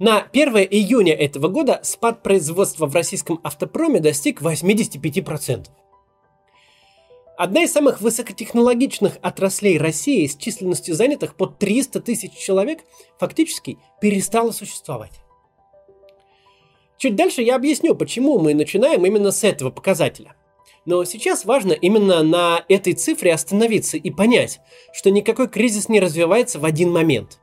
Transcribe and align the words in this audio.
На 0.00 0.22
1 0.32 0.56
июня 0.70 1.14
этого 1.14 1.46
года 1.46 1.78
спад 1.84 2.24
производства 2.24 2.86
в 2.86 2.94
российском 2.96 3.38
автопроме 3.44 4.00
достиг 4.00 4.42
85%. 4.42 5.66
Одна 7.36 7.62
из 7.62 7.72
самых 7.72 8.00
высокотехнологичных 8.00 9.18
отраслей 9.22 9.78
России 9.78 10.26
с 10.26 10.34
численностью 10.34 10.96
занятых 10.96 11.36
под 11.36 11.58
300 11.58 12.00
тысяч 12.00 12.32
человек 12.32 12.80
фактически 13.20 13.78
перестала 14.00 14.50
существовать. 14.50 15.20
Чуть 16.98 17.14
дальше 17.14 17.42
я 17.42 17.54
объясню, 17.54 17.94
почему 17.94 18.40
мы 18.40 18.52
начинаем 18.54 19.06
именно 19.06 19.30
с 19.30 19.44
этого 19.44 19.70
показателя. 19.70 20.34
Но 20.86 21.04
сейчас 21.04 21.44
важно 21.44 21.72
именно 21.72 22.24
на 22.24 22.64
этой 22.68 22.94
цифре 22.94 23.32
остановиться 23.32 23.96
и 23.96 24.10
понять, 24.10 24.58
что 24.92 25.12
никакой 25.12 25.48
кризис 25.48 25.88
не 25.88 26.00
развивается 26.00 26.58
в 26.58 26.64
один 26.64 26.90
момент. 26.90 27.38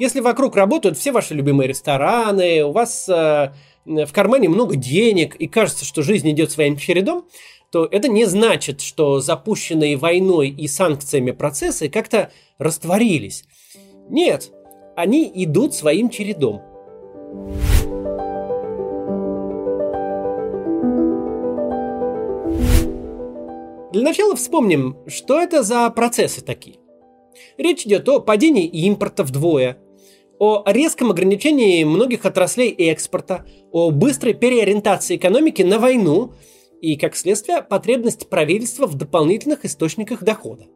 Если 0.00 0.20
вокруг 0.20 0.56
работают 0.56 0.96
все 0.96 1.12
ваши 1.12 1.34
любимые 1.34 1.68
рестораны, 1.68 2.64
у 2.64 2.72
вас 2.72 3.06
э, 3.06 3.52
в 3.84 4.12
кармане 4.14 4.48
много 4.48 4.74
денег 4.74 5.36
и 5.36 5.46
кажется, 5.46 5.84
что 5.84 6.00
жизнь 6.00 6.30
идет 6.30 6.50
своим 6.50 6.78
чередом, 6.78 7.26
то 7.70 7.84
это 7.84 8.08
не 8.08 8.24
значит, 8.24 8.80
что 8.80 9.20
запущенные 9.20 9.98
войной 9.98 10.48
и 10.48 10.68
санкциями 10.68 11.32
процессы 11.32 11.90
как-то 11.90 12.32
растворились. 12.56 13.44
Нет, 14.08 14.50
они 14.96 15.30
идут 15.34 15.74
своим 15.74 16.08
чередом. 16.08 16.62
Для 23.92 24.02
начала 24.02 24.34
вспомним, 24.34 24.96
что 25.08 25.38
это 25.38 25.62
за 25.62 25.90
процессы 25.90 26.40
такие. 26.40 26.76
Речь 27.58 27.84
идет 27.84 28.08
о 28.08 28.20
падении 28.20 28.66
импорта 28.66 29.24
вдвое, 29.24 29.76
о 30.40 30.64
резком 30.66 31.10
ограничении 31.10 31.84
многих 31.84 32.24
отраслей 32.24 32.70
экспорта, 32.70 33.44
о 33.72 33.90
быстрой 33.90 34.32
переориентации 34.32 35.16
экономики 35.16 35.60
на 35.60 35.78
войну 35.78 36.32
и, 36.80 36.96
как 36.96 37.14
следствие, 37.14 37.60
потребность 37.60 38.30
правительства 38.30 38.86
в 38.86 38.94
дополнительных 38.94 39.66
источниках 39.66 40.22
дохода. 40.22 40.66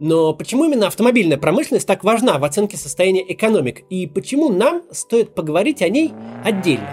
Но 0.00 0.34
почему 0.34 0.64
именно 0.64 0.88
автомобильная 0.88 1.38
промышленность 1.38 1.86
так 1.86 2.02
важна 2.02 2.38
в 2.38 2.44
оценке 2.44 2.76
состояния 2.76 3.24
экономик 3.32 3.84
и 3.88 4.08
почему 4.08 4.48
нам 4.48 4.82
стоит 4.90 5.32
поговорить 5.32 5.80
о 5.80 5.88
ней 5.88 6.12
отдельно? 6.44 6.90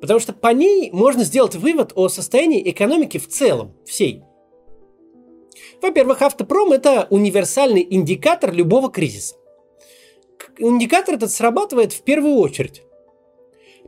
Потому 0.00 0.20
что 0.20 0.32
по 0.32 0.52
ней 0.52 0.92
можно 0.92 1.24
сделать 1.24 1.56
вывод 1.56 1.92
о 1.96 2.08
состоянии 2.08 2.70
экономики 2.70 3.18
в 3.18 3.26
целом, 3.26 3.74
всей. 3.84 4.22
Во-первых, 5.82 6.22
автопром– 6.22 6.70
это 6.72 7.08
универсальный 7.10 7.84
индикатор 7.90 8.52
любого 8.52 8.88
кризиса. 8.88 9.34
Индикатор 10.58 11.14
этот 11.14 11.30
срабатывает 11.30 11.92
в 11.92 12.02
первую 12.02 12.36
очередь. 12.36 12.82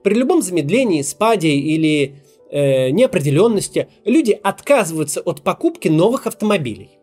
При 0.02 0.14
любом 0.14 0.42
замедлении, 0.42 1.02
спаде 1.02 1.50
или 1.50 2.16
э, 2.50 2.90
неопределенности 2.90 3.88
люди 4.04 4.38
отказываются 4.42 5.20
от 5.20 5.42
покупки 5.42 5.88
новых 5.88 6.26
автомобилей. 6.26 6.98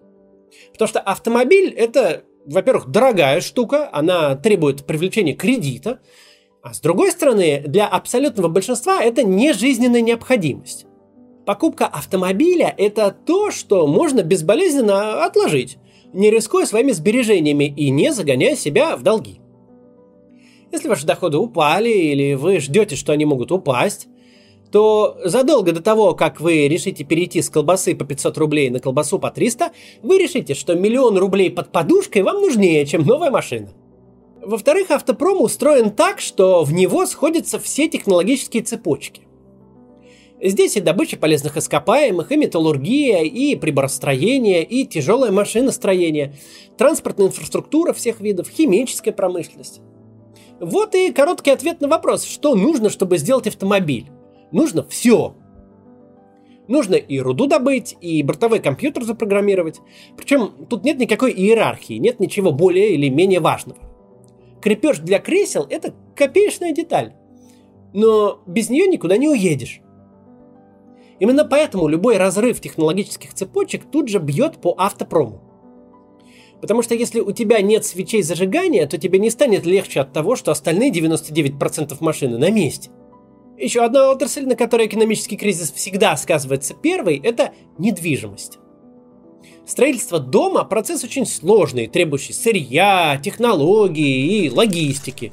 Потому 0.73 0.87
что 0.87 0.99
автомобиль– 0.99 1.73
это, 1.77 2.23
во-первых, 2.45 2.87
дорогая 2.87 3.41
штука, 3.41 3.89
она 3.91 4.35
требует 4.35 4.85
привлечения 4.85 5.33
кредита– 5.33 5.99
а 6.61 6.73
с 6.73 6.81
другой 6.81 7.11
стороны, 7.11 7.63
для 7.65 7.87
абсолютного 7.87 8.49
большинства 8.49 9.01
это 9.01 9.23
не 9.23 9.53
жизненная 9.53 10.01
необходимость. 10.01 10.85
Покупка 11.45 11.87
автомобиля– 11.87 12.73
это 12.77 13.11
то, 13.11 13.49
что 13.49 13.87
можно 13.87 14.23
безболезненно 14.23 15.23
отложить, 15.23 15.77
не 16.11 16.29
рискуя 16.29 16.65
своими 16.65 16.91
сбережениями 16.91 17.63
и 17.63 17.89
не 17.89 18.13
загоняя 18.13 18.55
себя 18.55 18.97
в 18.97 19.03
долги. 19.03 19.38
Если 20.71 20.87
ваши 20.87 21.05
доходы 21.05 21.37
упали 21.37 21.89
или 21.89 22.35
вы 22.35 22.59
ждете, 22.59 22.95
что 22.95 23.11
они 23.11 23.25
могут 23.25 23.51
упасть, 23.51 24.07
то 24.71 25.17
задолго 25.23 25.71
до 25.71 25.81
того, 25.81 26.13
как 26.13 26.39
вы 26.39 26.67
решите 26.67 27.03
перейти 27.03 27.41
с 27.41 27.49
колбасы 27.49 27.95
по 27.95 28.05
500 28.05 28.37
рублей 28.37 28.69
на 28.69 28.79
колбасу 28.79 29.17
по 29.17 29.31
300, 29.31 29.71
вы 30.03 30.19
решите, 30.19 30.53
что 30.53 30.75
миллион 30.75 31.17
рублей 31.17 31.49
под 31.49 31.71
подушкой 31.71 32.21
вам 32.21 32.41
нужнее, 32.41 32.85
чем 32.85 33.03
новая 33.03 33.31
машина. 33.31 33.69
Во-вторых, 34.41 34.91
автопром 34.91 35.41
устроен 35.41 35.91
так, 35.91 36.19
что 36.19 36.63
в 36.63 36.71
него 36.71 37.05
сходятся 37.05 37.59
все 37.59 37.87
технологические 37.87 38.63
цепочки. 38.63 39.23
Здесь 40.41 40.77
и 40.77 40.81
добыча 40.81 41.17
полезных 41.17 41.57
ископаемых, 41.57 42.31
и 42.31 42.37
металлургия, 42.37 43.23
и 43.23 43.55
приборостроение, 43.55 44.63
и 44.63 44.85
тяжелое 44.85 45.31
машиностроение, 45.31 46.35
транспортная 46.77 47.27
инфраструктура 47.27 47.91
всех 47.91 48.21
видов, 48.21 48.47
химическая 48.47 49.13
промышленность. 49.13 49.81
Вот 50.59 50.95
и 50.95 51.11
короткий 51.11 51.51
ответ 51.51 51.81
на 51.81 51.87
вопрос, 51.87 52.23
что 52.23 52.55
нужно, 52.55 52.89
чтобы 52.89 53.17
сделать 53.17 53.47
автомобиль. 53.47 54.09
Нужно 54.51 54.83
все. 54.83 55.35
Нужно 56.67 56.95
и 56.95 57.19
руду 57.19 57.47
добыть, 57.47 57.95
и 58.01 58.21
бортовой 58.23 58.59
компьютер 58.59 59.03
запрограммировать. 59.03 59.79
Причем 60.17 60.67
тут 60.69 60.83
нет 60.83 60.99
никакой 60.99 61.31
иерархии, 61.31 61.95
нет 61.95 62.19
ничего 62.19 62.51
более 62.51 62.93
или 62.93 63.09
менее 63.09 63.39
важного 63.39 63.89
крепеж 64.61 64.99
для 64.99 65.19
кресел– 65.19 65.65
это 65.69 65.93
копеечная 66.15 66.71
деталь. 66.71 67.13
Но 67.93 68.41
без 68.45 68.69
нее 68.69 68.87
никуда 68.87 69.17
не 69.17 69.27
уедешь. 69.27 69.81
Именно 71.19 71.43
поэтому 71.43 71.87
любой 71.87 72.17
разрыв 72.17 72.61
технологических 72.61 73.33
цепочек 73.33 73.85
тут 73.89 74.07
же 74.09 74.19
бьет 74.19 74.61
по 74.61 74.75
автопрому. 74.77 75.41
Потому 76.61 76.81
что 76.81 76.93
если 76.93 77.21
у 77.21 77.31
тебя 77.31 77.61
нет 77.61 77.85
свечей 77.85 78.21
зажигания, 78.21 78.85
то 78.85 78.97
тебе 78.97 79.19
не 79.19 79.29
станет 79.29 79.65
легче 79.65 80.01
от 80.01 80.11
того, 80.11 80.35
что 80.35 80.51
остальные 80.51 80.91
99% 80.91 81.95
машины 82.01 82.37
на 82.37 82.51
месте. 82.51 82.89
Еще 83.57 83.81
одна 83.81 84.11
отрасль, 84.11 84.45
на 84.45 84.55
которой 84.55 84.87
экономический 84.87 85.37
кризис 85.37 85.71
всегда 85.71 86.15
сказывается 86.17 86.73
первой, 86.73 87.19
это 87.21 87.53
недвижимость. 87.77 88.57
Строительство 89.65 90.19
дома– 90.19 90.63
процесс 90.65 91.03
очень 91.03 91.25
сложный, 91.25 91.87
требующий 91.87 92.33
сырья, 92.33 93.19
технологии 93.23 94.45
и 94.45 94.49
логистики. 94.49 95.31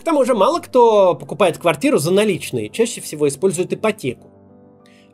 К 0.00 0.02
тому 0.02 0.24
же 0.24 0.34
мало 0.34 0.60
кто 0.60 1.14
покупает 1.14 1.58
квартиру 1.58 1.98
за 1.98 2.10
наличные, 2.10 2.70
чаще 2.70 3.00
всего 3.00 3.28
используют 3.28 3.72
ипотеку. 3.72 4.30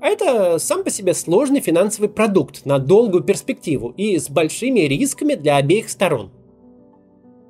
А 0.03 0.09
это 0.09 0.59
сам 0.59 0.85
по 0.85 0.91
себе 0.91 1.15
сложный 1.15 1.61
финансовый 1.61 2.09
продукт 2.09 2.67
на 2.67 2.79
долгую 2.79 3.25
перспективу 3.25 3.95
и 3.97 4.19
с 4.19 4.29
большими 4.29 4.81
рисками 4.81 5.35
для 5.35 5.57
обеих 5.57 5.89
сторон. 5.89 6.31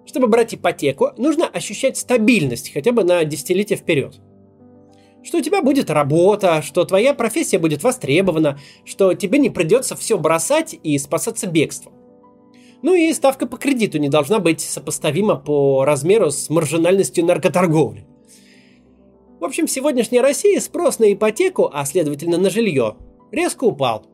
Чтобы 0.07 0.29
брать 0.29 0.55
ипотеку, 0.55 1.11
нужно 1.17 1.49
ощущать 1.49 1.97
стабильность 1.97 2.73
хотя 2.73 2.93
бы 2.93 3.03
на 3.03 3.25
десятилетия 3.25 3.77
вперед– 3.77 4.21
что 5.23 5.39
у 5.39 5.41
тебя 5.41 5.63
будет 5.63 5.91
работа, 5.91 6.63
что 6.63 6.85
твоя 6.85 7.15
профессия 7.15 7.59
будет 7.59 7.83
востребована, 7.83 8.59
что 8.85 9.15
тебе 9.15 9.39
не 9.39 9.51
придется 9.51 9.97
все 9.97 10.19
бросать 10.19 10.75
и 10.83 10.99
спасаться 10.99 11.47
бегством. 11.47 11.95
Ну 12.83 12.95
и 12.95 13.13
ставка 13.13 13.47
по 13.47 13.57
кредиту 13.57 13.99
не 13.99 14.09
должна 14.09 14.41
быть 14.41 14.61
сопоставима 14.61 15.37
по 15.37 15.85
размеру 15.85 16.31
с 16.31 16.51
маржинальностью 16.51 17.25
наркоторговли. 17.25 18.05
В 19.43 19.45
общем, 19.45 19.67
в 19.67 19.73
сегодняшней 19.73 20.21
России 20.21 20.57
спрос 20.59 21.01
на 21.01 21.13
ипотеку, 21.13 21.69
а 21.73 21.85
следовательно 21.85 22.39
на 22.39 22.49
жилье, 22.49 22.95
резко 23.33 23.65
упал. 23.65 24.07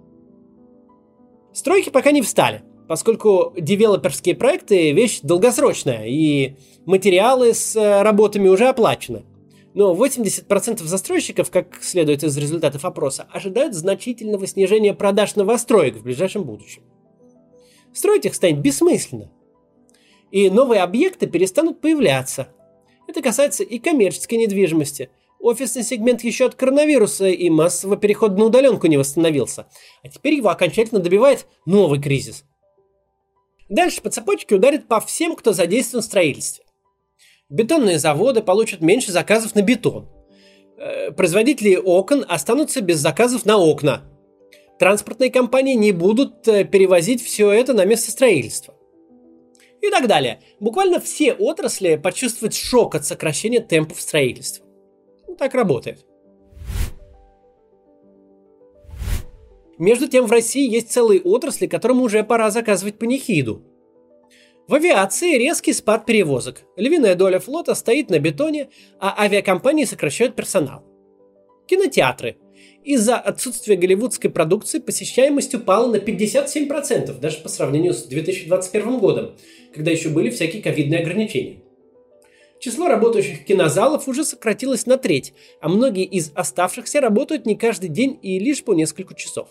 Стройки 1.53 1.91
пока 1.91 2.12
не 2.12 2.22
встали, 2.22 2.62
поскольку 2.89 3.53
девелоперские 3.55 4.34
проекты– 4.34 4.91
вещь 4.94 5.21
долгосрочная, 5.22 6.06
и 6.06 6.56
материалы 6.87 7.53
с 7.53 7.77
э, 7.77 8.00
работами 8.00 8.49
уже 8.49 8.69
оплачены– 8.69 9.27
но 9.75 9.94
80% 9.94 10.83
застройщиков, 10.83 11.50
как 11.50 11.83
следует 11.83 12.25
из 12.25 12.34
результатов 12.39 12.87
опроса, 12.87 13.28
ожидают 13.31 13.75
значительного 13.75 14.47
снижения 14.47 14.95
продаж 14.95 15.37
новостроек 15.37 15.97
в 15.97 16.05
ближайшем 16.05 16.45
будущем. 16.45 16.84
Строить 17.93 18.25
их 18.25 18.34
станет 18.34 18.62
бессмысленно. 18.62 19.31
И 20.31 20.49
новые 20.49 20.81
объекты 20.81 21.27
перестанут 21.27 21.83
появляться. 21.83 22.49
Это 23.09 23.22
касается 23.22 23.65
и 23.65 23.78
коммерческой 23.78 24.36
недвижимости. 24.36 25.10
Офисный 25.40 25.84
сегмент 25.84 26.24
еще 26.24 26.46
от 26.46 26.56
коронавируса 26.56 27.28
и 27.28 27.48
массового 27.48 27.96
перехода 27.96 28.36
на 28.36 28.46
удаленку 28.46 28.86
не 28.88 28.96
восстановился. 28.96 29.66
А 30.02 30.08
теперь 30.08 30.34
его 30.34 30.48
окончательно 30.48 31.00
добивает 31.00 31.46
новый 31.64 32.00
кризис. 32.00 32.44
Дальше 33.68 34.02
по 34.02 34.10
цепочке 34.10 34.54
ударит 34.54 34.88
по 34.88 35.00
всем, 35.00 35.36
кто 35.36 35.52
задействован 35.52 36.02
в 36.02 36.06
строительстве. 36.06 36.64
Бетонные 37.48 37.98
заводы 37.98 38.42
получат 38.42 38.80
меньше 38.80 39.12
заказов 39.12 39.54
на 39.54 39.62
бетон. 39.62 40.08
Э, 40.76 41.12
производители 41.12 41.76
окон 41.76 42.24
останутся 42.28 42.80
без 42.80 42.98
заказов 42.98 43.46
на 43.46 43.58
окна. 43.58 44.04
Транспортные 44.78 45.30
компании 45.30 45.74
не 45.74 45.92
будут 45.92 46.46
э, 46.48 46.64
перевозить 46.64 47.22
все 47.22 47.50
это 47.50 47.74
на 47.74 47.84
место 47.84 48.10
строительства. 48.10 48.74
И 49.80 49.90
так 49.90 50.08
далее. 50.08 50.40
Буквально 50.60 51.00
все 51.00 51.32
отрасли 51.32 51.96
почувствуют 51.96 52.54
шок 52.54 52.94
от 52.96 53.06
сокращения 53.06 53.60
темпов 53.60 54.00
строительства. 54.00 54.67
Так 55.38 55.54
работает. 55.54 56.04
Между 59.78 60.08
тем 60.08 60.26
в 60.26 60.32
России 60.32 60.68
есть 60.68 60.90
целые 60.90 61.20
отрасли, 61.20 61.68
которым 61.68 62.00
уже 62.00 62.24
пора 62.24 62.50
заказывать 62.50 62.98
панихиду. 62.98 63.62
В 64.66 64.74
авиации 64.74 65.38
резкий 65.38 65.72
спад 65.72 66.04
перевозок. 66.04 66.62
Львиная 66.76 67.14
доля 67.14 67.38
флота 67.38 67.74
стоит 67.74 68.10
на 68.10 68.18
бетоне, 68.18 68.68
а 68.98 69.22
авиакомпании 69.22 69.84
сокращают 69.84 70.34
персонал. 70.34 70.84
Кинотеатры. 71.68 72.36
Из-за 72.84 73.16
отсутствия 73.16 73.76
голливудской 73.76 74.30
продукции 74.30 74.80
посещаемость 74.80 75.54
упала 75.54 75.90
на 75.90 75.96
57%, 75.96 77.18
даже 77.20 77.38
по 77.38 77.48
сравнению 77.48 77.94
с 77.94 78.02
2021 78.02 78.98
годом, 78.98 79.36
когда 79.74 79.90
еще 79.90 80.08
были 80.08 80.30
всякие 80.30 80.62
ковидные 80.62 81.00
ограничения. 81.00 81.62
Число 82.60 82.89
работающих 82.89 83.45
кинозалов 83.45 84.09
уже 84.09 84.25
сократилось 84.25 84.87
на 84.87 84.99
треть, 84.99 85.33
а 85.60 85.69
многие 85.69 86.05
из 86.05 86.33
оставшихся 86.34 87.01
работают 87.01 87.47
не 87.47 87.57
каждый 87.57 87.89
день 87.89 88.19
и 88.21 88.39
лишь 88.39 88.65
по 88.65 88.75
несколько 88.75 89.15
часов. 89.15 89.49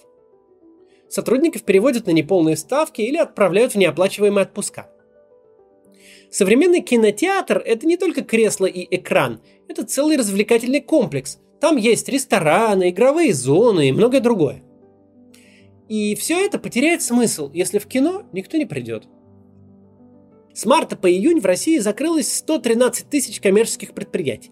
Сотрудников 1.09 1.63
переводят 1.63 2.05
на 2.05 2.11
неполные 2.11 2.57
ставки 2.57 3.01
или 3.01 3.17
отправляют 3.17 3.73
в 3.73 3.77
неоплачиваемые 3.77 4.43
отпуска– 4.43 4.89
Современный 6.29 6.81
кинотеатр– 6.81 7.61
это 7.65 7.87
не 7.87 7.97
только 7.97 8.21
кресло 8.21 8.65
и 8.65 8.85
экран, 8.95 9.39
это 9.67 9.85
целый 9.85 10.17
развлекательный 10.17 10.81
комплекс. 10.81 11.39
Там 11.61 11.77
есть 11.77 12.09
рестораны, 12.09 12.89
игровые 12.89 13.33
зоны 13.33 13.89
и 13.89 13.91
многое 13.91 14.21
другое. 14.21 14.63
И 15.87 16.15
все 16.15 16.45
это 16.45 16.59
потеряет 16.59 17.01
смысл, 17.01 17.49
если 17.53 17.79
в 17.79 17.87
кино 17.87 18.23
никто 18.33 18.57
не 18.57 18.65
придет. 18.65 19.07
С 20.57 20.65
марта 20.65 20.97
по 20.97 21.07
июнь 21.07 21.39
в 21.39 21.45
России 21.45 21.77
закрылось 21.77 22.35
113 22.35 23.07
тысяч 23.07 23.39
коммерческих 23.39 23.93
предприятий. 23.93 24.49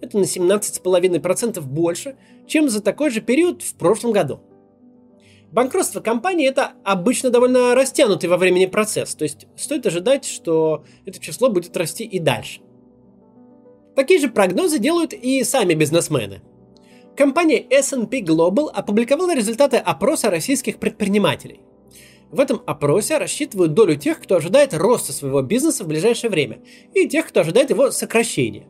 Это 0.00 0.16
на 0.16 0.22
17,5% 0.22 1.60
больше, 1.62 2.16
чем 2.46 2.68
за 2.68 2.80
такой 2.80 3.10
же 3.10 3.20
период 3.20 3.60
в 3.62 3.74
прошлом 3.74 4.12
году. 4.12 4.38
Банкротство 5.50 5.98
компании 5.98 6.46
это 6.46 6.74
обычно 6.84 7.30
довольно 7.30 7.74
растянутый 7.74 8.30
во 8.30 8.36
времени 8.36 8.66
процесс, 8.66 9.16
то 9.16 9.24
есть 9.24 9.48
стоит 9.56 9.84
ожидать, 9.88 10.24
что 10.24 10.84
это 11.04 11.18
число 11.18 11.48
будет 11.48 11.76
расти 11.76 12.04
и 12.04 12.20
дальше. 12.20 12.60
Такие 13.96 14.20
же 14.20 14.28
прогнозы 14.28 14.78
делают 14.78 15.12
и 15.12 15.42
сами 15.42 15.74
бизнесмены. 15.74 16.42
Компания 17.16 17.66
S&P 17.70 18.20
Global 18.20 18.68
опубликовала 18.68 19.34
результаты 19.34 19.78
опроса 19.78 20.30
российских 20.30 20.78
предпринимателей. 20.78 21.62
В 22.30 22.38
этом 22.38 22.62
опросе 22.66 23.18
рассчитывают 23.18 23.74
долю 23.74 23.96
тех, 23.96 24.20
кто 24.20 24.36
ожидает 24.36 24.72
роста 24.74 25.12
своего 25.12 25.42
бизнеса 25.42 25.84
в 25.84 25.88
ближайшее 25.88 26.30
время, 26.30 26.60
и 26.94 27.08
тех, 27.08 27.26
кто 27.26 27.40
ожидает 27.40 27.70
его 27.70 27.90
сокращения. 27.90 28.66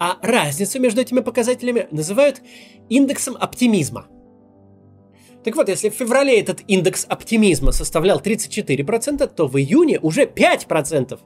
А 0.00 0.18
разницу 0.22 0.80
между 0.80 1.00
этими 1.00 1.20
показателями 1.20 1.86
называют 1.90 2.42
индексом 2.88 3.36
оптимизма– 3.38 4.08
так 5.44 5.56
вот, 5.56 5.68
если 5.68 5.90
в 5.90 5.94
феврале 5.94 6.40
этот 6.40 6.62
индекс 6.68 7.04
оптимизма 7.06 7.70
составлял 7.72 8.18
34%, 8.18 9.30
то 9.34 9.46
в 9.46 9.58
июне 9.58 10.00
уже 10.00 10.24
5%. 10.24 11.18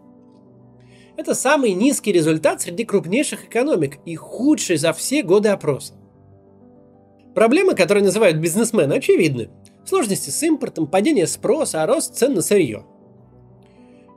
Это 1.16 1.34
самый 1.34 1.72
низкий 1.72 2.10
результат 2.10 2.60
среди 2.60 2.84
крупнейших 2.84 3.44
экономик 3.44 3.98
и 4.04 4.16
худший 4.16 4.76
за 4.76 4.92
все 4.92 5.22
годы 5.22 5.50
опроса. 5.50 5.94
Проблемы, 7.34 7.76
которые 7.76 8.02
называют 8.02 8.38
бизнесмены, 8.38 8.94
очевидны. 8.94 9.50
Сложности 9.88 10.28
с 10.28 10.42
импортом, 10.42 10.86
падение 10.86 11.26
спроса, 11.26 11.82
а 11.82 11.86
рост 11.86 12.14
цен 12.14 12.34
на 12.34 12.42
сырье. 12.42 12.84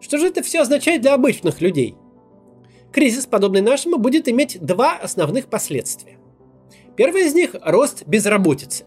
Что 0.02 0.18
же 0.18 0.28
это 0.28 0.44
все 0.44 0.64
означает 0.64 1.02
для 1.02 1.14
обычных 1.14 1.62
людей? 1.62 1.96
Кризис, 2.92 3.26
подобный 3.26 3.62
нашему, 3.62 3.98
будет 3.98 4.28
иметь 4.28 4.60
два 4.60 4.98
основных 4.98 5.46
последствия. 5.46 6.18
Первое 6.98 7.22
из 7.22 7.34
них– 7.34 7.56
рост 7.64 8.06
безработицы. 8.06 8.84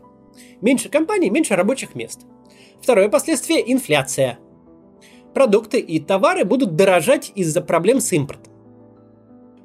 Меньше 0.61 0.91
компаний, 0.91 1.31
меньше 1.31 1.57
рабочих 1.57 1.95
мест. 1.95 2.27
Второе 2.83 3.09
последствие– 3.09 3.63
инфляция. 3.73 4.39
Продукты 5.33 5.81
и 5.81 6.01
товары 6.01 6.45
будут 6.45 6.77
дорожать 6.77 7.33
из-за 7.35 7.63
проблем 7.63 8.01
с 8.01 8.13
импортом. 8.13 8.53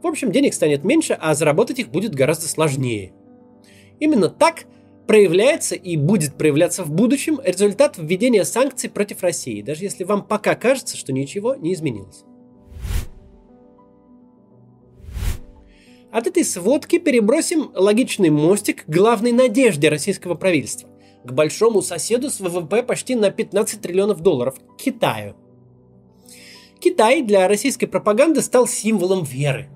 В 0.01 0.07
общем, 0.07 0.31
денег 0.31 0.53
станет 0.53 0.85
меньше, 0.85 1.17
а 1.19 1.35
заработать 1.35 1.79
их 1.79 1.89
будет 1.89 2.15
гораздо 2.15 2.47
сложнее. 2.47 3.11
Именно 3.99 4.29
так 4.29 4.67
проявляется 5.09 5.73
и 5.73 5.97
будет 5.97 6.35
проявляться 6.35 6.83
в 6.83 6.91
будущем 6.91 7.41
результат 7.43 7.97
введения 7.97 8.45
санкций 8.45 8.91
против 8.91 9.23
России, 9.23 9.63
даже 9.63 9.83
если 9.83 10.03
вам 10.03 10.23
пока 10.23 10.53
кажется, 10.53 10.95
что 10.95 11.11
ничего 11.11 11.55
не 11.55 11.73
изменилось. 11.73 12.25
От 16.11 16.27
этой 16.27 16.45
сводки 16.45 16.99
перебросим 16.99 17.71
логичный 17.73 18.29
мостик 18.29 18.83
главной 18.85 19.31
надежде 19.31 19.89
российского 19.89 20.35
правительства, 20.35 20.91
к 21.23 21.31
большому 21.31 21.81
соседу 21.81 22.29
с 22.29 22.39
ВВП 22.39 22.83
почти 22.83 23.15
на 23.15 23.31
15 23.31 23.81
триллионов 23.81 24.21
долларов– 24.21 24.57
Китаю. 24.77 25.35
Китай 26.79 27.23
для 27.23 27.47
российской 27.47 27.87
пропаганды 27.87 28.43
стал 28.43 28.67
символом 28.67 29.23
веры. 29.23 29.69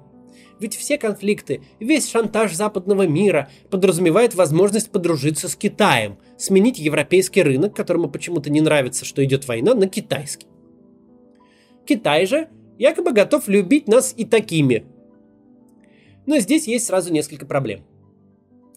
Ведь 0.59 0.75
все 0.75 0.97
конфликты, 0.97 1.61
весь 1.79 2.09
шантаж 2.09 2.53
западного 2.53 3.07
мира 3.07 3.49
подразумевает 3.69 4.35
возможность 4.35 4.91
подружиться 4.91 5.49
с 5.49 5.55
Китаем, 5.55 6.17
сменить 6.37 6.79
европейский 6.79 7.41
рынок, 7.41 7.75
которому 7.75 8.09
почему-то 8.09 8.49
не 8.49 8.61
нравится, 8.61 9.03
что 9.05 9.23
идет 9.25 9.47
война, 9.47 9.73
на 9.73 9.87
китайский. 9.87 10.47
Китай 11.85 12.25
же 12.27 12.47
якобы 12.77 13.11
готов 13.11 13.47
любить 13.47 13.87
нас 13.87 14.13
и 14.15 14.25
такими, 14.25 14.85
но 16.25 16.37
здесь 16.39 16.67
есть 16.67 16.85
сразу 16.85 17.11
несколько 17.11 17.45
проблем. 17.45 17.83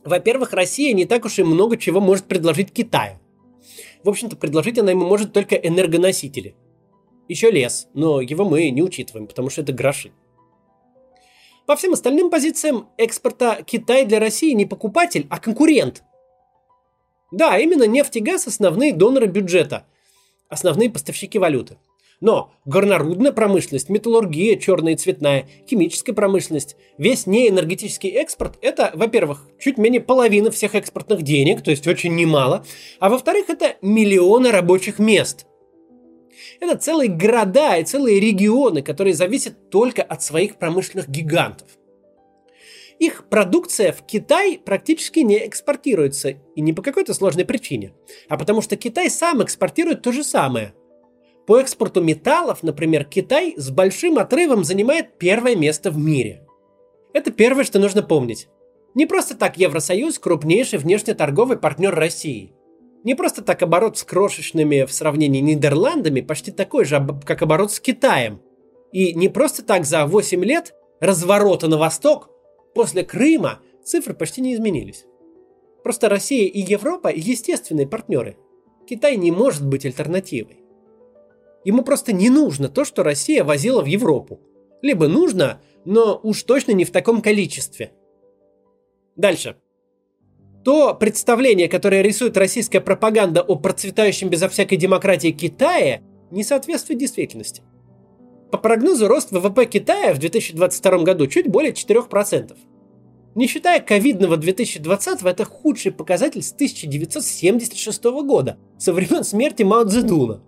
Во-первых, 0.05 0.52
Россия 0.52 0.93
не 0.93 1.05
так 1.05 1.25
уж 1.25 1.38
и 1.38 1.43
много 1.43 1.76
чего 1.76 2.00
может 2.00 2.26
предложить 2.26 2.73
Китаю. 2.73 3.19
В 4.02 4.08
общем-то, 4.08 4.37
предложить 4.37 4.78
она 4.78 4.93
ему 4.93 5.06
может 5.06 5.32
только 5.32 5.56
энергоносители. 5.56 6.55
Еще 7.28 7.50
лес, 7.50 7.88
но 7.93 8.20
его 8.20 8.44
мы 8.44 8.70
не 8.70 8.82
учитываем, 8.82 9.26
потому 9.26 9.50
что 9.50 9.62
это 9.62 9.73
гроши. 9.73 10.12
По 11.67 11.75
всем 11.75 11.95
остальным 11.95 12.31
позициям 12.31 12.89
экспорта 12.97 13.63
Китай 13.67 14.05
для 14.05 14.21
России 14.21 14.53
не 14.53 14.67
покупатель, 14.67 15.27
а 15.31 15.41
конкурент. 15.41 16.05
Да, 17.33 17.59
именно 17.59 17.85
нефть 17.85 18.17
и 18.17 18.21
газ 18.21 18.47
основные 18.47 18.93
доноры 18.93 19.27
бюджета, 19.27 19.85
основные 20.49 20.91
поставщики 20.91 21.41
валюты. 21.41 21.77
Но 22.21 22.53
горнорудная 22.65 23.33
промышленность, 23.33 23.89
металлургия 23.89 24.57
черная 24.57 24.95
и 24.95 24.97
цветная, 24.97 25.49
химическая 25.69 26.15
промышленность, 26.15 26.77
весь 26.97 27.27
неэнергетический 27.27 28.11
экспорт– 28.11 28.57
это, 28.62 28.93
во-первых, 28.95 29.47
чуть 29.59 29.77
менее 29.77 30.01
половины 30.01 30.51
всех 30.51 30.77
экспортных 30.77 31.23
денег, 31.23 31.62
то 31.62 31.71
есть 31.71 31.87
очень 31.87 32.15
немало, 32.15 32.65
а 33.01 33.11
во-вторых, 33.11 33.51
это 33.51 33.77
миллионы 33.83 34.51
рабочих 34.51 34.99
мест. 34.99 35.47
Это 36.61 36.76
целые 36.76 37.11
города 37.11 37.76
и 37.76 37.85
целые 37.85 38.20
регионы, 38.20 38.82
которые 38.82 39.14
зависят 39.14 39.70
только 39.70 40.03
от 40.03 40.23
своих 40.23 40.56
промышленных 40.56 41.08
гигантов. 41.08 41.69
Их 42.99 43.28
продукция 43.28 43.92
в 43.92 44.02
Китай 44.07 44.59
практически 44.59 45.19
не 45.21 45.47
экспортируется, 45.47 46.31
и 46.54 46.61
не 46.62 46.73
по 46.73 46.83
какой-то 46.83 47.12
сложной 47.12 47.45
причине, 47.45 47.92
а 48.28 48.38
потому 48.38 48.62
что 48.62 48.76
Китай 48.76 49.11
сам 49.11 49.42
экспортирует 49.42 50.02
то 50.02 50.12
же 50.12 50.25
самое– 50.25 50.75
по 51.47 51.61
экспорту 51.61 52.02
металлов, 52.02 52.64
например, 52.64 53.04
Китай 53.04 53.54
с 53.57 53.71
большим 53.71 54.19
отрывом 54.19 54.64
занимает 54.64 55.16
первое 55.16 55.54
место 55.54 55.92
в 55.92 55.97
мире. 55.97 56.45
Это 57.12 57.31
первое, 57.31 57.62
что 57.62 57.78
нужно 57.78 58.02
помнить. 58.02 58.49
Не 58.95 59.07
просто 59.07 59.37
так 59.37 59.57
Евросоюз– 59.57 60.19
крупнейший 60.19 60.81
внешнеторговый 60.81 61.57
партнер 61.57 61.95
России. 61.95 62.52
Не 63.07 63.15
просто 63.15 63.41
так 63.41 63.63
оборот 63.63 63.97
с 63.97 64.03
крошечными 64.03 64.85
в 64.85 64.93
сравнении 64.93 65.39
Нидерландами 65.41 66.23
почти 66.23 66.51
такой 66.51 66.85
же, 66.85 67.07
как 67.25 67.41
оборот 67.41 67.71
с 67.71 67.79
Китаем. 67.79 68.43
И 68.91 69.15
не 69.15 69.29
просто 69.29 69.63
так 69.63 69.85
за 69.85 70.07
8 70.07 70.45
лет 70.45 70.75
разворота 70.99 71.69
на 71.69 71.79
восток 71.79 72.31
после 72.75 73.05
Крыма 73.05 73.61
цифры 73.85 74.13
почти 74.13 74.41
не 74.41 74.55
изменились. 74.55 75.05
Просто 75.85 76.09
Россия 76.09 76.49
и 76.49 76.59
Европа– 76.59 77.07
естественные 77.15 77.87
партнеры. 77.87 78.39
Китай 78.89 79.17
не 79.17 79.31
может 79.31 79.65
быть 79.65 79.87
альтернативой. 79.87 80.65
Ему 81.65 81.85
просто 81.85 82.13
не 82.13 82.29
нужно 82.29 82.69
то, 82.69 82.85
что 82.85 83.05
Россия 83.05 83.45
возила 83.45 83.83
в 83.83 83.87
Европу. 83.87 84.41
Либо 84.83 85.07
нужно, 85.07 85.63
но 85.85 86.19
уж 86.21 86.43
точно 86.43 86.73
не 86.73 86.85
в 86.85 86.91
таком 86.91 87.23
количестве. 87.23 87.93
Дальше. 89.15 89.59
То 90.66 90.94
представление, 90.94 91.68
которое 91.68 92.02
рисует 92.02 92.37
российская 92.37 92.80
пропаганда 92.80 93.40
о 93.40 93.54
процветающем 93.54 94.30
безо 94.30 94.49
всякой 94.49 94.78
демократии 94.78 95.30
Китае, 95.30 96.02
не 96.32 96.42
соответствует 96.42 96.99
действительности. 96.99 97.62
По 98.50 98.58
прогнозу, 98.58 99.06
рост 99.06 99.30
ВВП 99.30 99.66
Китая 99.66 100.12
в 100.12 100.18
2022 100.18 100.99
году 101.04 101.28
чуть 101.28 101.46
более 101.46 101.70
4%. 101.70 102.56
Не 103.37 103.46
считая 103.46 103.78
ковидного 103.78 104.37
2020, 104.37 105.23
это 105.23 105.44
худший 105.44 105.92
показатель 105.92 106.42
с 106.42 106.50
1976 106.52 108.02
года, 108.25 108.58
со 108.76 108.92
времен 108.92 109.23
смерти 109.23 109.62
Мао 109.62 109.85
Цзэдуна. 109.85 110.42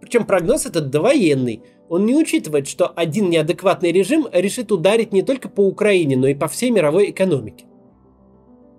Причем 0.00 0.24
прогноз 0.24 0.64
этот 0.64 0.88
довоенный. 0.88 1.60
Он 1.90 2.06
не 2.06 2.14
учитывает, 2.16 2.66
что 2.66 2.86
один 2.86 3.28
неадекватный 3.28 3.92
режим 3.92 4.26
решит 4.32 4.72
ударить 4.72 5.12
не 5.12 5.20
только 5.20 5.50
по 5.50 5.60
Украине, 5.60 6.16
но 6.16 6.26
и 6.26 6.34
по 6.34 6.48
всей 6.48 6.70
мировой 6.70 7.10
экономике. 7.10 7.66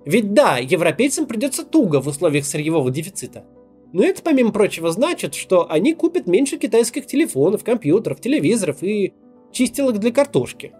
Ведь 0.05 0.33
да, 0.33 0.57
европейцам 0.57 1.25
придется 1.25 1.65
туго 1.65 1.99
в 1.99 2.07
условиях 2.07 2.45
сырьевого 2.45 2.91
дефицита. 2.91 3.43
Но 3.91 4.03
это, 4.03 4.21
помимо 4.21 4.51
прочего, 4.51 4.91
значит, 4.91 5.33
что 5.33 5.69
они 5.69 5.93
купят 5.93 6.27
меньше 6.27 6.57
китайских 6.57 7.07
телефонов, 7.07 7.63
компьютеров, 7.63 8.21
телевизоров 8.21 8.83
и 8.83 9.13
чистилок 9.51 9.99
для 9.99 10.11
картошки. 10.11 10.73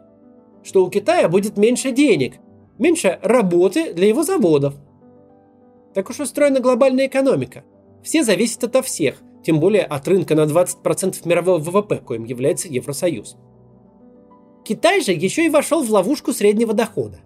Что 0.63 0.86
у 0.86 0.89
Китая 0.89 1.27
будет 1.29 1.58
меньше 1.58 1.91
денег, 1.91 2.36
меньше 2.77 3.20
работы 3.22 3.94
для 3.94 4.08
его 4.08 4.24
заводов. 4.24 4.75
Так 5.94 6.10
уж 6.10 6.20
устроена 6.20 6.60
глобальная 6.60 7.08
экономика. 7.08 7.63
Все 8.03 8.24
зависят 8.24 8.65
ото 8.65 8.82
всех, 8.82 9.22
тем 9.44 9.60
более 9.60 9.84
от 9.84 10.08
рынка 10.08 10.36
на 10.36 10.41
20% 10.41 11.27
мирового 11.27 11.60
ВВП, 11.60 11.98
коим 11.98 12.25
является 12.25 12.67
Евросоюз. 12.67 13.38
Китай 14.65 15.01
же 15.01 15.13
еще 15.13 15.46
и 15.46 15.50
вошел 15.50 15.84
в 15.84 15.89
ловушку 15.89 16.34
среднего 16.34 16.74
дохода. 16.74 17.20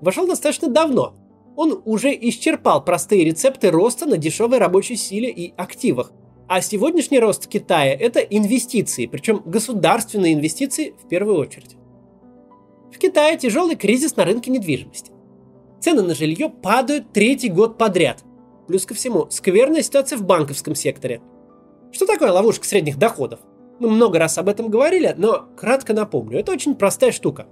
Вошел 0.00 0.26
достаточно 0.26 0.68
давно. 0.68 1.14
Он 1.56 1.82
уже 1.84 2.10
исчерпал 2.12 2.84
простые 2.84 3.24
рецепты 3.24 3.70
роста 3.70 4.06
на 4.06 4.16
дешевой 4.16 4.58
рабочей 4.58 4.96
силе 4.96 5.30
и 5.30 5.52
активах. 5.56 6.12
А 6.48 6.60
сегодняшний 6.60 7.20
рост 7.20 7.46
Китая– 7.46 7.94
это 8.00 8.20
инвестиции, 8.20 9.06
причем 9.06 9.42
государственные 9.44 10.34
инвестиции 10.34 10.94
в 11.02 11.08
первую 11.08 11.38
очередь. 11.38 11.76
В 12.92 12.98
Китае 12.98 13.36
тяжелый 13.36 13.76
кризис 13.76 14.16
на 14.16 14.24
рынке 14.24 14.50
недвижимости. 14.50 15.12
Цены 15.80 16.02
на 16.02 16.14
жилье 16.14 16.48
падают 16.48 17.12
третий 17.12 17.48
год 17.48 17.78
подряд. 17.78 18.24
Плюс 18.66 18.84
ко 18.84 18.94
всему, 18.94 19.28
скверная 19.30 19.82
ситуация 19.82 20.18
в 20.18 20.24
банковском 20.24 20.74
секторе. 20.74 21.22
Что 21.92 22.06
такое 22.06 22.32
ловушка 22.32 22.66
средних 22.66 22.98
доходов? 22.98 23.40
Мы 23.78 23.88
много 23.88 24.18
раз 24.18 24.36
об 24.36 24.48
этом 24.48 24.68
говорили, 24.68 25.14
но 25.16 25.46
кратко 25.56 25.94
напомню, 25.94 26.38
это 26.38 26.52
очень 26.52 26.74
простая 26.74 27.12
штука. 27.12 27.46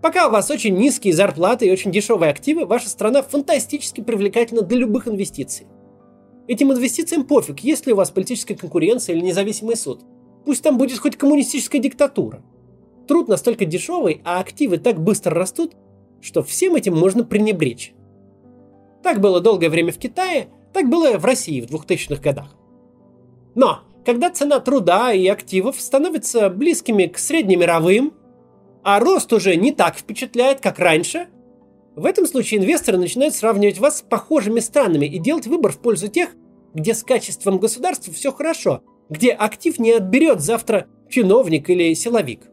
Пока 0.00 0.28
у 0.28 0.30
вас 0.30 0.50
очень 0.50 0.76
низкие 0.76 1.12
зарплаты 1.12 1.66
и 1.66 1.72
очень 1.72 1.90
дешевые 1.90 2.30
активы, 2.30 2.66
ваша 2.66 2.88
страна 2.88 3.22
фантастически 3.22 4.00
привлекательна 4.00 4.62
для 4.62 4.78
любых 4.78 5.08
инвестиций. 5.08 5.66
Этим 6.46 6.72
инвестициям 6.72 7.24
пофиг, 7.24 7.60
есть 7.60 7.86
ли 7.86 7.92
у 7.92 7.96
вас 7.96 8.10
политическая 8.10 8.54
конкуренция 8.54 9.14
или 9.14 9.24
независимый 9.24 9.76
суд. 9.76 10.02
Пусть 10.44 10.62
там 10.62 10.78
будет 10.78 10.98
хоть 10.98 11.16
коммунистическая 11.16 11.78
диктатура. 11.78 12.42
Труд 13.06 13.28
настолько 13.28 13.64
дешевый, 13.64 14.22
а 14.24 14.40
активы 14.40 14.78
так 14.78 15.00
быстро 15.02 15.34
растут, 15.34 15.74
что 16.20 16.42
всем 16.42 16.74
этим 16.74 16.96
можно 16.96 17.24
пренебречь. 17.24 17.92
Так 19.02 19.20
было 19.20 19.40
долгое 19.40 19.68
время 19.68 19.92
в 19.92 19.98
Китае, 19.98 20.48
так 20.72 20.88
было 20.88 21.18
в 21.18 21.24
России 21.24 21.60
в 21.60 21.66
2000-х 21.66 22.22
годах. 22.22 22.54
Но 23.54 23.80
когда 24.06 24.30
цена 24.30 24.60
труда 24.60 25.12
и 25.12 25.26
активов 25.26 25.80
становится 25.80 26.48
близкими 26.48 27.06
к 27.06 27.18
среднемировым, 27.18 28.14
а 28.88 29.00
рост 29.00 29.32
уже 29.32 29.56
не 29.56 29.72
так 29.72 29.96
впечатляет, 29.96 30.60
как 30.60 30.78
раньше, 30.78 31.28
в 31.94 32.06
этом 32.06 32.26
случае 32.26 32.60
инвесторы 32.60 32.96
начинают 32.96 33.34
сравнивать 33.34 33.78
вас 33.78 33.98
с 33.98 34.02
похожими 34.02 34.60
странами 34.60 35.04
и 35.04 35.18
делать 35.18 35.46
выбор 35.46 35.72
в 35.72 35.78
пользу 35.78 36.08
тех, 36.08 36.30
где 36.72 36.94
с 36.94 37.02
качеством 37.02 37.58
государства 37.58 38.12
все 38.14 38.32
хорошо, 38.32 38.82
где 39.10 39.32
актив 39.32 39.78
не 39.78 39.92
отберет 39.92 40.40
завтра 40.40 40.86
чиновник 41.10 41.68
или 41.68 41.92
силовик. 41.94 42.48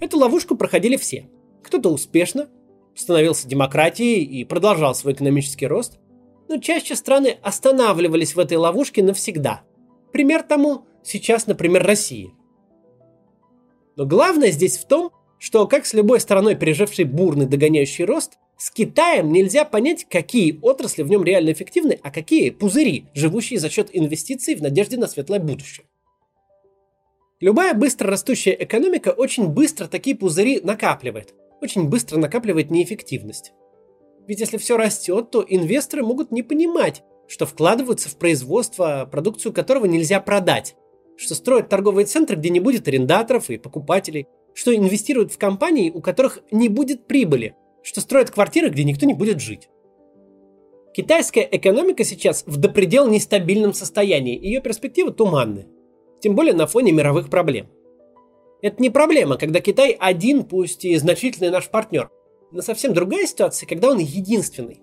Эту 0.00 0.18
ловушку 0.18 0.56
проходили 0.56 0.96
все. 0.96 1.28
Кто-то 1.62 1.90
успешно, 1.90 2.48
становился 2.96 3.46
демократией 3.46 4.24
и 4.24 4.44
продолжал 4.44 4.94
свой 4.94 5.12
экономический 5.12 5.66
рост, 5.66 5.98
но 6.48 6.58
чаще 6.58 6.96
страны 6.96 7.36
останавливались 7.42 8.34
в 8.34 8.38
этой 8.38 8.56
ловушке 8.56 9.02
навсегда– 9.02 9.62
Пример 10.12 10.42
тому 10.42 10.86
сейчас, 11.02 11.46
например, 11.46 11.84
Россия. 11.84 12.30
Но 13.96 14.06
главное 14.06 14.50
здесь 14.50 14.76
в 14.76 14.86
том, 14.86 15.12
что, 15.40 15.66
как 15.66 15.86
с 15.86 15.94
любой 15.94 16.20
страной, 16.20 16.54
пережившей 16.54 17.06
бурный 17.06 17.46
догоняющий 17.46 18.04
рост, 18.04 18.34
с 18.58 18.70
Китаем 18.70 19.32
нельзя 19.32 19.64
понять, 19.64 20.04
какие 20.04 20.58
отрасли 20.60 21.02
в 21.02 21.08
нем 21.08 21.24
реально 21.24 21.52
эффективны, 21.52 21.98
а 22.02 22.10
какие 22.10 22.50
пузыри, 22.50 23.06
живущие 23.14 23.58
за 23.58 23.70
счет 23.70 23.88
инвестиций 23.94 24.54
в 24.54 24.60
надежде 24.60 24.98
на 24.98 25.08
светлое 25.08 25.40
будущее. 25.40 25.86
Любая 27.40 27.72
быстро 27.72 28.10
растущая 28.10 28.54
экономика 28.60 29.08
очень 29.08 29.48
быстро 29.48 29.86
такие 29.86 30.14
пузыри 30.14 30.60
накапливает, 30.62 31.32
очень 31.62 31.88
быстро 31.88 32.18
накапливает 32.18 32.70
неэффективность. 32.70 33.52
Ведь 34.28 34.40
если 34.40 34.58
все 34.58 34.76
растет, 34.76 35.30
то 35.30 35.42
инвесторы 35.48 36.02
могут 36.02 36.32
не 36.32 36.42
понимать, 36.42 37.02
что 37.28 37.46
вкладываются 37.46 38.10
в 38.10 38.16
производство, 38.16 39.08
продукцию 39.10 39.54
которого 39.54 39.86
нельзя 39.86 40.20
продать, 40.20 40.76
что 41.16 41.34
строят 41.34 41.70
торговые 41.70 42.04
центры, 42.04 42.36
где 42.36 42.50
не 42.50 42.60
будет 42.60 42.86
арендаторов 42.86 43.48
и 43.48 43.56
покупателей, 43.56 44.26
что 44.54 44.74
инвестируют 44.74 45.32
в 45.32 45.38
компании, 45.38 45.90
у 45.90 46.00
которых 46.00 46.40
не 46.50 46.68
будет 46.68 47.06
прибыли, 47.06 47.54
что 47.82 48.00
строят 48.00 48.30
квартиры, 48.30 48.68
где 48.68 48.84
никто 48.84 49.06
не 49.06 49.14
будет 49.14 49.40
жить. 49.40 49.68
Китайская 50.92 51.48
экономика 51.50 52.04
сейчас 52.04 52.44
в 52.46 52.56
допредел 52.56 53.08
нестабильном 53.08 53.72
состоянии, 53.72 54.38
ее 54.38 54.60
перспективы 54.60 55.12
туманны, 55.12 55.68
тем 56.20 56.34
более 56.34 56.52
на 56.52 56.66
фоне 56.66 56.92
мировых 56.92 57.30
проблем. 57.30 57.68
Это 58.60 58.82
не 58.82 58.90
проблема, 58.90 59.36
когда 59.36 59.60
Китай 59.60 59.96
один, 59.98 60.44
пусть 60.44 60.84
и 60.84 60.96
значительный 60.96 61.50
наш 61.50 61.68
партнер, 61.68 62.10
но 62.50 62.60
совсем 62.60 62.92
другая 62.92 63.26
ситуация, 63.26 63.66
когда 63.66 63.90
он 63.90 63.98
единственный. 63.98 64.82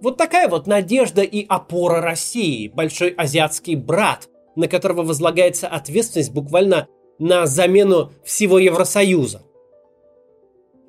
Вот 0.00 0.16
такая 0.16 0.48
вот 0.48 0.66
надежда 0.66 1.22
и 1.22 1.44
опора 1.48 2.00
России, 2.00 2.68
большой 2.68 3.10
азиатский 3.10 3.74
брат, 3.74 4.28
на 4.56 4.68
которого 4.68 5.02
возлагается 5.02 5.68
ответственность 5.68 6.32
буквально 6.32 6.88
на 7.20 7.46
замену 7.46 8.10
всего 8.24 8.58
Евросоюза. 8.58 9.42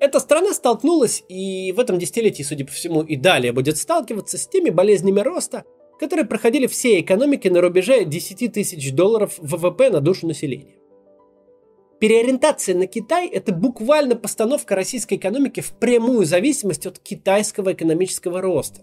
Эта 0.00 0.18
страна 0.18 0.52
столкнулась 0.52 1.22
и 1.28 1.70
в 1.70 1.78
этом 1.78 1.98
десятилетии, 1.98 2.42
судя 2.42 2.64
по 2.64 2.72
всему, 2.72 3.02
и 3.02 3.14
далее 3.14 3.52
будет 3.52 3.76
сталкиваться 3.78 4.36
с 4.36 4.48
теми 4.48 4.70
болезнями 4.70 5.20
роста, 5.20 5.62
которые 6.00 6.26
проходили 6.26 6.66
все 6.66 7.00
экономики 7.00 7.46
на 7.46 7.60
рубеже 7.60 8.04
10 8.04 8.52
тысяч 8.52 8.92
долларов 8.92 9.34
ВВП 9.38 9.90
на 9.90 10.00
душу 10.00 10.26
населения. 10.26 10.74
Переориентация 12.00 12.74
на 12.74 12.88
Китай– 12.88 13.28
это 13.32 13.52
буквально 13.54 14.16
постановка 14.16 14.74
российской 14.74 15.14
экономики 15.14 15.60
в 15.60 15.70
прямую 15.78 16.26
зависимость 16.26 16.86
от 16.86 16.98
китайского 16.98 17.74
экономического 17.74 18.40
роста. 18.40 18.80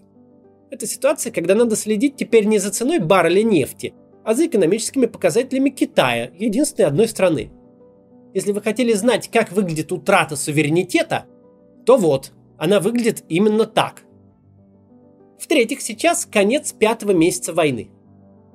Это 0.71 0.87
ситуация, 0.87 1.33
когда 1.33 1.55
надо 1.55 1.75
следить 1.75 2.15
теперь 2.15 2.45
не 2.45 2.59
за 2.59 2.71
ценой 2.71 2.99
барреля 2.99 3.43
нефти, 3.43 3.93
а 4.23 4.33
за 4.33 4.47
экономическими 4.47 5.05
показателями 5.05 5.69
Китая, 5.69 6.31
единственной 6.37 6.87
одной 6.87 7.07
страны. 7.07 7.51
Если 8.33 8.51
вы 8.51 8.61
хотели 8.61 8.93
знать, 8.93 9.29
как 9.31 9.51
выглядит 9.51 9.91
утрата 9.91 10.35
суверенитета, 10.35 11.25
то 11.85 11.97
вот, 11.97 12.31
она 12.57 12.79
выглядит 12.79 13.23
именно 13.29 13.65
так. 13.65 14.03
В-третьих, 15.39 15.81
сейчас 15.81 16.25
конец 16.25 16.73
пятого 16.73 17.11
месяца 17.11 17.53
войны. 17.53 17.89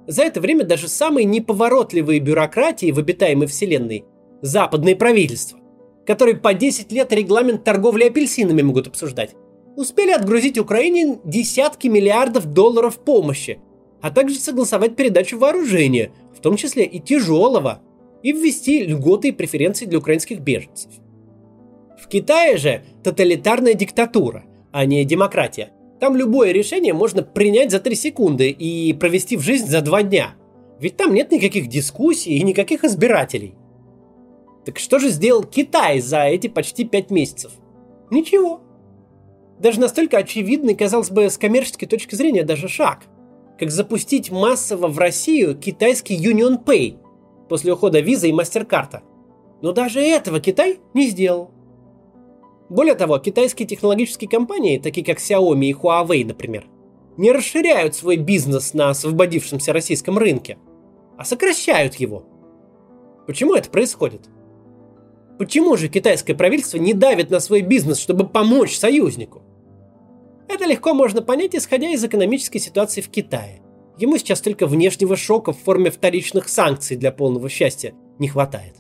За 0.07 0.23
это 0.23 0.41
время 0.41 0.65
даже 0.65 0.89
самые 0.89 1.25
неповоротливые 1.25 2.21
бюрократии 2.21 2.93
в 2.93 2.99
обитаемой 2.99 3.47
вселенной, 3.47 4.05
западные 4.43 4.95
правительства, 4.95 5.59
которые 6.07 6.37
по 6.37 6.53
10 6.53 6.93
лет 6.93 7.13
регламент 7.13 7.65
торговли 7.65 8.05
апельсинами 8.05 8.61
могут 8.61 8.87
обсуждать, 8.87 9.35
успели 9.77 10.13
отгрузить 10.13 10.59
Украине 10.59 11.19
десятки 11.25 11.89
миллиардов 11.89 12.47
долларов 12.53 12.99
помощи, 12.99 13.61
а 14.05 14.11
также 14.11 14.39
согласовать 14.39 14.97
передачу 14.97 15.39
вооружения, 15.39 16.13
в 16.37 16.41
том 16.41 16.57
числе 16.57 16.85
и 16.85 17.01
тяжелого, 17.01 17.81
и 18.23 18.33
ввести 18.33 18.85
льготы 18.85 19.29
и 19.29 19.33
преференции 19.33 19.87
для 19.87 19.99
украинских 19.99 20.41
беженцев. 20.41 20.91
В 21.99 22.07
Китае 22.09 22.59
же 22.59 22.85
тоталитарная 23.03 23.73
диктатура, 23.73 24.45
а 24.73 24.85
не 24.85 25.07
демократия. 25.07 25.73
Там 26.01 26.17
любое 26.17 26.53
решение 26.53 26.93
можно 26.93 27.23
принять 27.23 27.71
за 27.71 27.81
3 27.81 27.95
секунды 27.97 28.51
и 28.51 28.93
провести 28.93 29.39
в 29.39 29.41
жизнь 29.41 29.69
за 29.69 29.81
2 29.81 30.03
дня. 30.03 30.35
Ведь 30.79 30.99
там 30.99 31.15
нет 31.15 31.33
никаких 31.33 31.69
дискуссий 31.69 32.37
и 32.37 32.45
никаких 32.45 32.85
избирателей. 32.85 33.55
Так 34.67 34.79
что 34.81 34.99
же 34.99 35.09
сделал 35.09 35.45
Китай 35.45 36.01
за 36.01 36.25
эти 36.25 36.49
почти 36.49 36.85
5 36.85 37.11
месяцев? 37.11 37.53
Ничего 38.11 38.61
даже 39.59 39.81
настолько 39.81 40.19
очевидный, 40.19 40.75
казалось 40.75 41.11
бы, 41.11 41.31
с 41.31 41.39
коммерческой 41.39 41.87
точки 41.87 42.15
зрения 42.15 42.43
даже 42.43 42.69
шаг, 42.69 43.05
как 43.59 43.71
запустить 43.71 44.31
массово 44.31 44.89
в 44.89 44.99
Россию 44.99 45.57
китайский 45.57 46.17
Union 46.17 46.63
Pay 46.63 46.99
после 47.49 47.73
ухода 47.73 48.01
виза 48.01 48.27
и 48.27 48.33
MasterCard. 48.33 49.01
Но 49.63 49.73
даже 49.73 50.01
этого 50.01 50.41
Китай 50.41 50.81
не 50.93 51.09
сделал. 51.09 51.51
Более 52.69 52.95
того, 52.95 53.19
китайские 53.19 53.69
технологические 53.69 54.29
компании, 54.29 54.79
такие 54.79 55.05
как 55.05 55.19
Xiaomi 55.19 55.67
и 55.67 55.73
Huawei, 55.73 56.25
например, 56.25 56.67
не 57.17 57.31
расширяют 57.31 57.95
свой 57.95 58.17
бизнес 58.17 58.75
на 58.75 58.91
освободившемся 58.91 59.73
российском 59.73 60.19
рынке, 60.19 60.59
а 61.17 61.25
сокращают 61.25 61.95
его. 61.97 62.25
Почему 63.27 63.55
это 63.55 63.71
происходит? 63.71 64.29
Почему 65.39 65.77
же 65.77 65.89
китайское 65.89 66.35
правительство 66.35 66.79
не 66.79 66.95
давит 66.95 67.31
на 67.31 67.41
свой 67.41 67.61
бизнес, 67.61 67.99
чтобы 67.99 68.27
помочь 68.27 68.77
союзнику? 68.77 69.43
Это 70.49 70.67
легко 70.67 70.95
можно 70.95 71.23
понять, 71.23 71.55
исходя 71.55 71.91
из 71.91 72.05
экономической 72.05 72.59
ситуации 72.59 73.01
в 73.01 73.09
Китае. 73.09 73.63
Ему 73.99 74.19
сейчас 74.19 74.41
только 74.41 74.67
внешнего 74.67 75.17
шока 75.17 75.53
в 75.53 75.59
форме 75.59 75.91
вторичных 75.91 76.49
санкций 76.49 76.97
для 76.97 77.13
полного 77.13 77.49
счастья 77.49 77.95
не 78.19 78.29
хватает. 78.29 78.75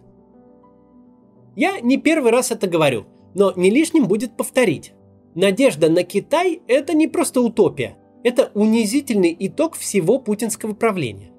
Я 1.57 1.81
не 1.81 1.99
первый 1.99 2.33
раз 2.33 2.51
это 2.51 2.67
говорю, 2.67 3.07
но 3.35 3.53
не 3.55 3.71
лишним 3.71 4.07
будет 4.07 4.37
повторить. 4.37 4.93
Надежда 5.35 5.89
на 5.89 6.03
Китай– 6.03 6.63
это 6.69 6.95
не 6.95 7.07
просто 7.07 7.41
утопия. 7.41 7.97
Это 8.25 8.51
унизительный 8.55 9.37
итог 9.39 9.77
всего 9.77 10.19
путинского 10.19 10.75
правления. 10.75 11.33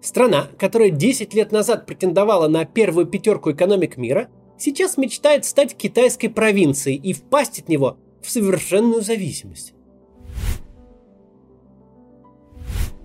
Страна, 0.00 0.48
которая 0.58 0.90
10 0.90 1.34
лет 1.34 1.50
назад 1.50 1.86
претендовала 1.86 2.48
на 2.48 2.64
первую 2.64 3.06
пятерку 3.06 3.52
экономик 3.52 3.96
мира, 3.96 4.28
сейчас 4.58 4.96
мечтает 4.96 5.44
стать 5.44 5.74
китайской 5.74 6.28
провинцией 6.28 6.98
и 6.98 7.12
впасть 7.12 7.60
от 7.60 7.68
него 7.68 7.98
в 8.24 8.30
совершенную 8.30 9.02
зависимость. 9.02 9.74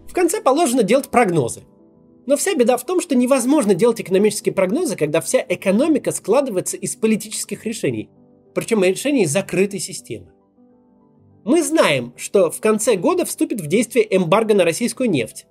В 0.08 0.14
конце 0.14 0.42
положено 0.42 0.82
делать 0.82 1.10
прогнозы. 1.10 1.62
Но 2.26 2.38
вся 2.38 2.56
беда 2.56 2.78
в 2.78 2.86
том, 2.86 3.02
что 3.02 3.16
невозможно 3.16 3.74
делать 3.74 4.02
экономические 4.02 4.54
прогнозы, 4.54 4.96
когда 4.96 5.22
вся 5.22 5.44
экономика 5.48 6.12
складывается 6.12 6.78
из 6.78 6.96
политических 6.96 7.66
решений, 7.66 8.10
причем 8.54 8.84
решений 8.84 9.26
закрытой 9.26 9.80
системы. 9.80 10.32
Мы 11.44 11.64
знаем, 11.64 12.14
что 12.18 12.52
в 12.52 12.60
конце 12.60 12.96
года 12.96 13.26
вступит 13.26 13.62
в 13.62 13.68
действие 13.68 14.06
эмбарго 14.16 14.54
на 14.54 14.64
российскую 14.64 15.10
нефть. 15.10 15.46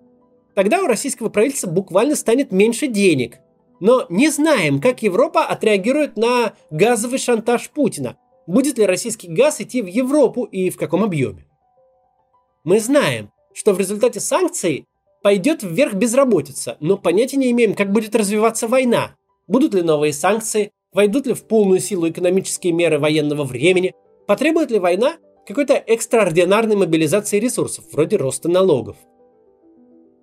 Тогда 0.55 0.83
у 0.83 0.87
российского 0.87 1.29
правительства 1.29 1.71
буквально 1.71 2.15
станет 2.15 2.53
меньше 2.53 2.89
денег. 2.89 3.39
Но 3.81 4.07
не 4.09 4.29
знаем, 4.29 4.81
как 4.81 5.03
Европа 5.03 5.45
отреагирует 5.45 6.17
на 6.17 6.55
газовый 6.71 7.19
шантаж 7.19 7.71
Путина. 7.71 8.17
Будет 8.49 8.79
ли 8.79 8.87
российский 8.87 9.29
газ 9.29 9.61
идти 9.61 9.83
в 9.83 9.87
Европу 9.87 10.45
и 10.45 10.71
в 10.71 10.79
каком 10.79 11.05
объеме. 11.05 11.45
Мы 12.65 12.81
знаем, 12.81 13.31
что 13.53 13.75
в 13.75 13.79
результате 13.79 14.21
санкций 14.21 14.87
пойдет 15.23 15.63
вверх 15.63 15.93
безработица, 15.93 16.79
но 16.81 16.97
понятия 16.97 17.37
не 17.37 17.51
имеем, 17.51 17.75
как 17.75 17.93
будет 17.93 18.17
развиваться 18.17 18.67
война. 18.67 19.17
Будут 19.49 19.75
ли 19.75 19.83
новые 19.83 20.15
санкции, 20.15 20.71
войдут 20.95 21.27
ли 21.27 21.35
в 21.35 21.43
полную 21.43 21.81
силу 21.81 22.09
экономические 22.09 22.73
меры 22.73 22.99
военного 22.99 23.45
времени, 23.45 23.93
потребует 24.27 24.71
ли 24.71 24.79
война 24.79 25.17
какой-то 25.47 25.75
экстраординарной 25.75 26.77
мобилизации 26.77 27.39
ресурсов, 27.39 27.85
вроде 27.93 28.17
роста 28.17 28.49
налогов. 28.49 28.97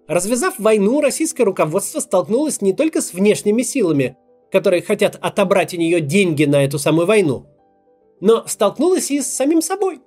Развязав 0.08 0.58
войну, 0.58 1.00
российское 1.00 1.44
руководство 1.44 2.00
столкнулось 2.00 2.60
не 2.60 2.74
только 2.74 3.02
с 3.02 3.14
внешними 3.14 3.62
силами, 3.62 4.18
которые 4.52 4.82
хотят 4.82 5.16
отобрать 5.22 5.76
у 5.76 5.78
нее 5.78 6.02
деньги 6.02 6.46
на 6.46 6.64
эту 6.64 6.80
самую 6.80 7.06
войну, 7.06 7.46
но 8.20 8.46
столкнулось 8.48 9.12
и 9.12 9.22
с 9.22 9.28
самим 9.28 9.62
собой. 9.62 10.02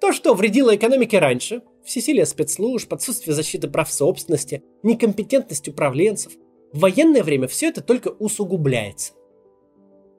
То, 0.00 0.12
что 0.12 0.34
вредило 0.34 0.74
экономике 0.74 1.18
раньше, 1.18 1.62
всесилие 1.84 2.26
спецслужб, 2.26 2.92
отсутствие 2.92 3.34
защиты 3.34 3.68
прав 3.68 3.92
собственности, 3.92 4.64
некомпетентность 4.82 5.68
управленцев, 5.68 6.32
в 6.72 6.80
военное 6.80 7.22
время 7.22 7.46
все 7.48 7.68
это 7.68 7.82
только 7.82 8.08
усугубляется. 8.08 9.12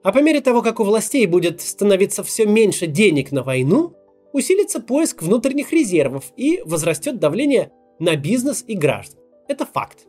А 0.02 0.12
по 0.12 0.18
мере 0.18 0.40
того, 0.40 0.62
как 0.62 0.80
у 0.80 0.84
властей 0.84 1.26
будет 1.26 1.60
становиться 1.60 2.22
все 2.22 2.46
меньше 2.46 2.86
денег 2.86 3.32
на 3.32 3.42
войну, 3.42 3.94
усилится 4.32 4.80
поиск 4.80 5.22
внутренних 5.22 5.72
резервов 5.72 6.32
и 6.36 6.60
возрастет 6.64 7.18
давление 7.18 7.72
на 7.98 8.16
бизнес 8.16 8.64
и 8.66 8.76
граждан. 8.76 9.20
Это 9.48 9.66
факт. 9.66 10.06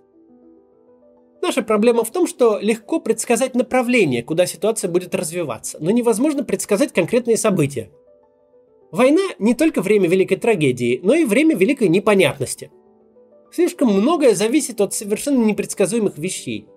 Наша 1.46 1.62
проблема 1.62 2.04
в 2.04 2.12
том, 2.12 2.26
что 2.26 2.58
легко 2.60 3.00
предсказать 3.00 3.54
направление, 3.54 4.24
куда 4.24 4.48
ситуация 4.48 4.90
будет 4.90 5.14
развиваться, 5.14 5.78
но 5.80 5.92
невозможно 5.92 6.44
предсказать 6.44 6.92
конкретные 6.92 7.38
события. 7.38 7.92
Война 8.92 9.22
не 9.38 9.54
только 9.54 9.84
время 9.84 10.10
великой 10.10 10.38
трагедии, 10.38 11.00
но 11.04 11.14
и 11.14 11.24
время 11.24 11.56
великой 11.56 11.88
непонятности. 11.90 12.72
Слишком 13.52 13.94
многое 13.94 14.34
зависит 14.34 14.82
от 14.82 14.96
совершенно 14.96 15.44
непредсказуемых 15.46 16.18
вещей. 16.18 16.68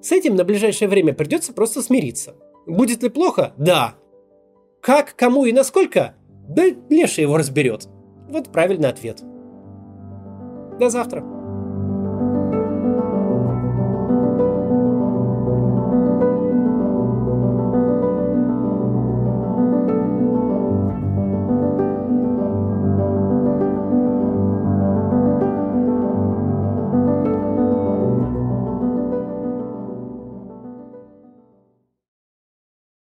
С 0.00 0.10
этим 0.10 0.36
на 0.36 0.44
ближайшее 0.44 0.88
время 0.88 1.12
придется 1.12 1.52
просто 1.52 1.82
смириться. 1.82 2.36
Будет 2.66 3.02
ли 3.02 3.10
плохо? 3.10 3.52
Да. 3.58 3.96
Как, 4.80 5.14
кому 5.16 5.44
и 5.44 5.52
насколько? 5.52 6.14
Да 6.48 6.64
Леша 6.88 7.20
его 7.20 7.36
разберет. 7.36 7.88
Вот 8.30 8.50
правильный 8.50 8.88
ответ. 8.88 9.20
До 10.80 10.88
завтра. 10.88 11.33